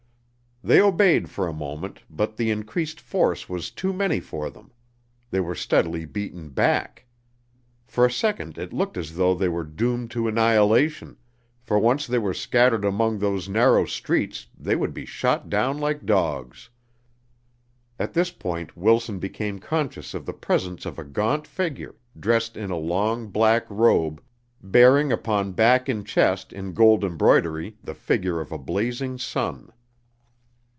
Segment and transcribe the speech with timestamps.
[0.63, 4.71] They obeyed for a moment, but the increased force was too many for them;
[5.31, 7.05] they were steadily beaten back.
[7.87, 11.17] For a second it looked as though they were doomed to annihilation,
[11.63, 16.05] for once they were scattered among those narrow streets they would be shot down like
[16.05, 16.69] dogs.
[17.97, 22.69] At this point Wilson became conscious of the presence of a gaunt figure, dressed in
[22.69, 24.21] a long, black robe,
[24.61, 29.71] bearing upon back and chest in gold embroidery the figure of a blazing sun.